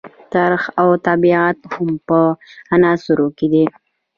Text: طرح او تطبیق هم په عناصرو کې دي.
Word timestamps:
طرح 0.33 0.63
او 0.81 0.89
تطبیق 1.05 1.55
هم 1.73 1.89
په 2.07 2.19
عناصرو 2.73 3.27
کې 3.37 3.47
دي. 3.53 3.65